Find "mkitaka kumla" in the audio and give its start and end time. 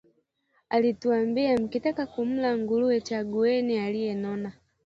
1.57-2.57